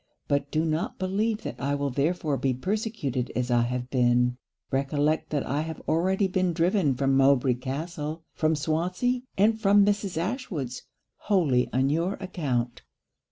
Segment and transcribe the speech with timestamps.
[0.27, 4.35] But do not believe that I will therefore be persecuted as I have been;
[4.71, 10.17] recollect that I have already been driven from Mowbray Castle, from Swansea, and from Mrs.
[10.17, 10.87] Ashwood's,
[11.17, 12.81] wholly on your account.'